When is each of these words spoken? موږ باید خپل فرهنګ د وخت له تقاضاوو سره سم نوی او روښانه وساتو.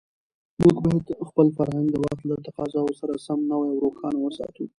موږ 0.61 0.75
باید 0.85 1.07
خپل 1.29 1.47
فرهنګ 1.57 1.87
د 1.91 1.95
وخت 2.03 2.21
له 2.29 2.35
تقاضاوو 2.47 2.97
سره 2.99 3.13
سم 3.25 3.39
نوی 3.51 3.67
او 3.71 3.79
روښانه 3.85 4.19
وساتو. 4.21 4.65